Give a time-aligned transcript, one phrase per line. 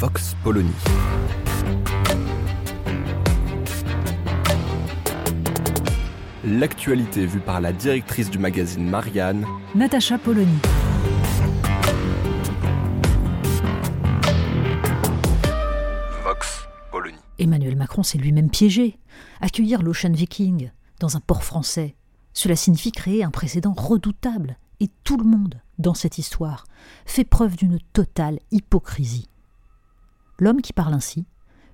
[0.00, 0.72] Vox Polony.
[6.42, 10.56] L'actualité vue par la directrice du magazine Marianne, Natacha Polony.
[16.24, 17.18] Vox Polony.
[17.38, 18.98] Emmanuel Macron s'est lui-même piégé.
[19.42, 21.94] Accueillir l'Ocean Viking dans un port français,
[22.32, 24.56] cela signifie créer un précédent redoutable.
[24.80, 26.64] Et tout le monde, dans cette histoire,
[27.04, 29.26] fait preuve d'une totale hypocrisie.
[30.40, 31.26] L'homme qui parle ainsi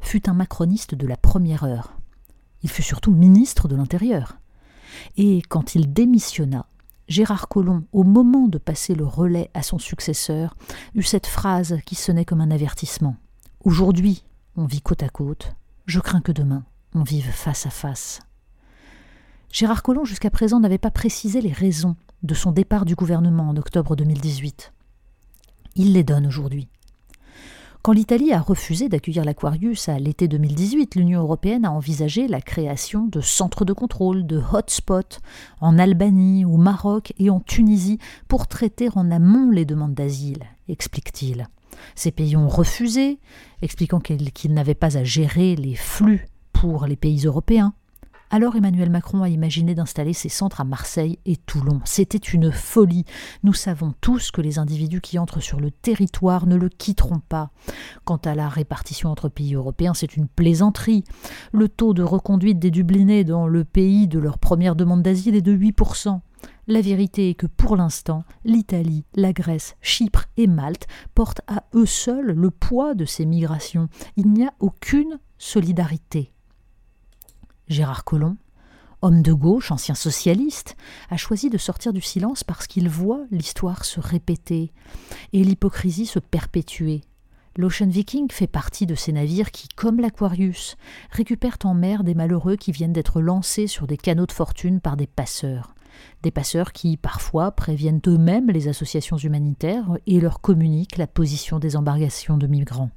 [0.00, 1.96] fut un macroniste de la première heure.
[2.62, 4.38] Il fut surtout ministre de l'Intérieur.
[5.16, 6.66] Et quand il démissionna,
[7.08, 10.54] Gérard Collomb, au moment de passer le relais à son successeur,
[10.94, 13.16] eut cette phrase qui sonnait comme un avertissement.
[13.64, 14.24] Aujourd'hui,
[14.56, 15.54] on vit côte à côte,
[15.86, 18.20] je crains que demain, on vive face à face.
[19.50, 23.56] Gérard Collomb, jusqu'à présent, n'avait pas précisé les raisons de son départ du gouvernement en
[23.56, 24.72] octobre 2018.
[25.76, 26.68] Il les donne aujourd'hui.
[27.82, 33.06] Quand l'Italie a refusé d'accueillir l'Aquarius à l'été 2018, l'Union européenne a envisagé la création
[33.06, 35.18] de centres de contrôle, de hotspots
[35.62, 41.48] en Albanie, au Maroc et en Tunisie pour traiter en amont les demandes d'asile, explique-t-il.
[41.94, 43.18] Ces pays ont refusé,
[43.62, 47.72] expliquant qu'ils n'avaient pas à gérer les flux pour les pays européens.
[48.32, 51.80] Alors Emmanuel Macron a imaginé d'installer ses centres à Marseille et Toulon.
[51.84, 53.04] C'était une folie.
[53.42, 57.50] Nous savons tous que les individus qui entrent sur le territoire ne le quitteront pas.
[58.04, 61.02] Quant à la répartition entre pays européens, c'est une plaisanterie.
[61.50, 65.42] Le taux de reconduite des Dublinés dans le pays de leur première demande d'asile est
[65.42, 66.20] de 8%.
[66.68, 70.86] La vérité est que pour l'instant, l'Italie, la Grèce, Chypre et Malte
[71.16, 73.88] portent à eux seuls le poids de ces migrations.
[74.16, 76.32] Il n'y a aucune solidarité.
[77.70, 78.36] Gérard Collomb,
[79.00, 80.76] homme de gauche, ancien socialiste,
[81.08, 84.72] a choisi de sortir du silence parce qu'il voit l'histoire se répéter
[85.32, 87.02] et l'hypocrisie se perpétuer.
[87.56, 90.76] L'Ocean Viking fait partie de ces navires qui, comme l'Aquarius,
[91.12, 94.96] récupèrent en mer des malheureux qui viennent d'être lancés sur des canaux de fortune par
[94.96, 95.74] des passeurs.
[96.24, 101.76] Des passeurs qui, parfois, préviennent eux-mêmes les associations humanitaires et leur communiquent la position des
[101.76, 102.90] embarcations de migrants.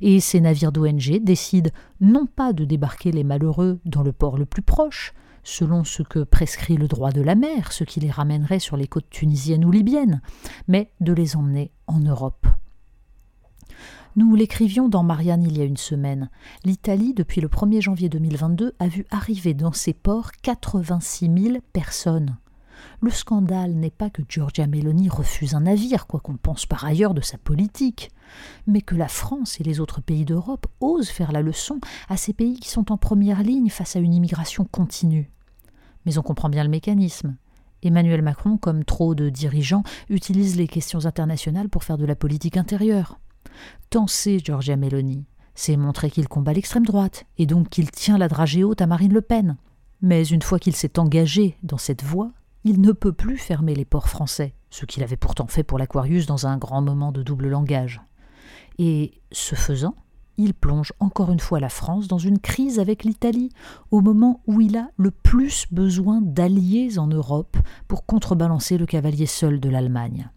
[0.00, 1.70] Et ces navires d'ONG décident
[2.00, 6.20] non pas de débarquer les malheureux dans le port le plus proche, selon ce que
[6.20, 9.70] prescrit le droit de la mer, ce qui les ramènerait sur les côtes tunisiennes ou
[9.70, 10.20] libyennes,
[10.68, 12.46] mais de les emmener en Europe.
[14.16, 16.30] Nous l'écrivions dans Marianne il y a une semaine.
[16.64, 22.36] L'Italie, depuis le 1er janvier 2022, a vu arriver dans ses ports 86 000 personnes.
[23.00, 27.14] Le scandale n'est pas que Giorgia Meloni refuse un navire, quoi qu'on pense par ailleurs
[27.14, 28.10] de sa politique,
[28.66, 32.32] mais que la France et les autres pays d'Europe osent faire la leçon à ces
[32.32, 35.30] pays qui sont en première ligne face à une immigration continue.
[36.06, 37.36] Mais on comprend bien le mécanisme.
[37.82, 42.56] Emmanuel Macron, comme trop de dirigeants, utilise les questions internationales pour faire de la politique
[42.56, 43.18] intérieure.
[43.88, 45.24] Tant c'est Giorgia Meloni,
[45.54, 49.12] c'est montrer qu'il combat l'extrême droite, et donc qu'il tient la dragée haute à Marine
[49.12, 49.56] Le Pen.
[50.02, 52.32] Mais une fois qu'il s'est engagé dans cette voie,
[52.64, 56.26] il ne peut plus fermer les ports français, ce qu'il avait pourtant fait pour l'Aquarius
[56.26, 58.00] dans un grand moment de double langage.
[58.78, 59.94] Et ce faisant,
[60.36, 63.50] il plonge encore une fois la France dans une crise avec l'Italie,
[63.90, 67.56] au moment où il a le plus besoin d'alliés en Europe
[67.88, 70.30] pour contrebalancer le cavalier seul de l'Allemagne.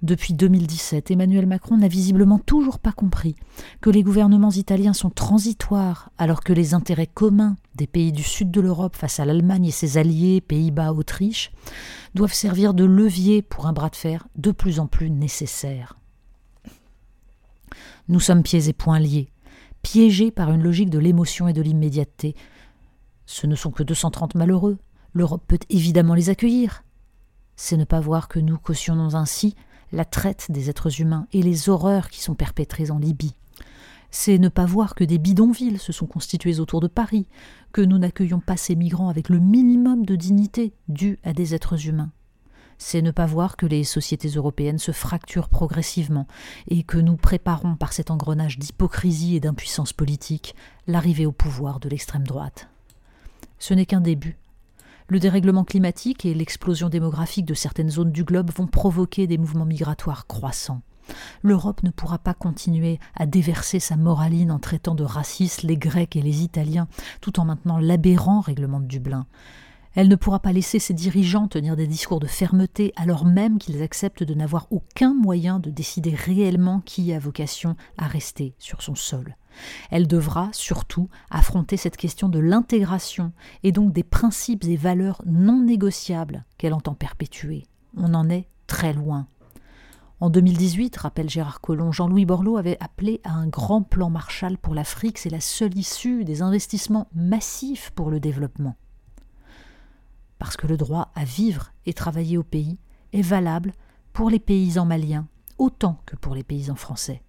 [0.00, 3.34] Depuis 2017, Emmanuel Macron n'a visiblement toujours pas compris
[3.80, 8.52] que les gouvernements italiens sont transitoires alors que les intérêts communs des pays du sud
[8.52, 11.50] de l'Europe face à l'Allemagne et ses alliés, Pays-Bas, Autriche,
[12.14, 15.98] doivent servir de levier pour un bras de fer de plus en plus nécessaire.
[18.06, 19.30] Nous sommes pieds et poings liés,
[19.82, 22.36] piégés par une logique de l'émotion et de l'immédiateté.
[23.26, 24.78] Ce ne sont que 230 malheureux.
[25.12, 26.84] L'Europe peut évidemment les accueillir.
[27.56, 29.56] C'est ne pas voir que nous cautionnons ainsi
[29.92, 33.34] la traite des êtres humains et les horreurs qui sont perpétrées en Libye.
[34.10, 37.26] C'est ne pas voir que des bidonvilles se sont constitués autour de Paris,
[37.72, 41.86] que nous n'accueillons pas ces migrants avec le minimum de dignité dû à des êtres
[41.86, 42.10] humains.
[42.78, 46.28] C'est ne pas voir que les sociétés européennes se fracturent progressivement
[46.68, 50.54] et que nous préparons par cet engrenage d'hypocrisie et d'impuissance politique
[50.86, 52.68] l'arrivée au pouvoir de l'extrême droite.
[53.58, 54.38] Ce n'est qu'un début.
[55.10, 59.64] Le dérèglement climatique et l'explosion démographique de certaines zones du globe vont provoquer des mouvements
[59.64, 60.82] migratoires croissants.
[61.42, 66.14] L'Europe ne pourra pas continuer à déverser sa moraline en traitant de racistes les Grecs
[66.14, 66.88] et les Italiens,
[67.22, 69.26] tout en maintenant l'aberrant règlement de Dublin.
[69.94, 73.82] Elle ne pourra pas laisser ses dirigeants tenir des discours de fermeté alors même qu'ils
[73.82, 78.94] acceptent de n'avoir aucun moyen de décider réellement qui a vocation à rester sur son
[78.94, 79.36] sol.
[79.90, 83.32] Elle devra surtout affronter cette question de l'intégration
[83.62, 87.64] et donc des principes et valeurs non négociables qu'elle entend perpétuer.
[87.96, 89.26] On en est très loin.
[90.20, 94.74] En 2018, rappelle Gérard Collomb, Jean-Louis Borloo avait appelé à un grand plan Marshall pour
[94.74, 95.18] l'Afrique.
[95.18, 98.76] C'est la seule issue des investissements massifs pour le développement.
[100.40, 102.78] Parce que le droit à vivre et travailler au pays
[103.12, 103.72] est valable
[104.12, 105.28] pour les paysans maliens
[105.58, 107.22] autant que pour les paysans français,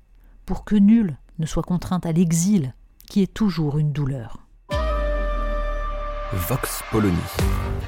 [0.46, 2.74] pour que nul ne soit contraint à l'exil,
[3.10, 4.38] qui est toujours une douleur.
[6.32, 7.18] Vox Polony.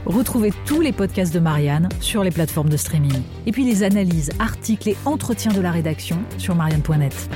[0.06, 3.22] Retrouvez tous les podcasts de Marianne sur les plateformes de streaming.
[3.46, 7.30] Et puis les analyses, articles et entretiens de la rédaction sur marianne.net.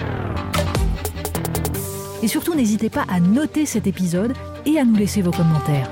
[2.24, 4.34] Et surtout, n'hésitez pas à noter cet épisode
[4.66, 5.92] et à nous laisser vos commentaires.